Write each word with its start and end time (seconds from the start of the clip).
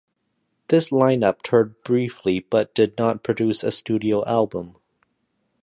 This 0.69 0.91
line-up 0.91 1.43
toured 1.43 1.83
briefly 1.83 2.39
but 2.39 2.73
did 2.73 2.97
not 2.97 3.21
produce 3.23 3.63
a 3.63 3.69
studio 3.69 4.25
album. 4.25 4.77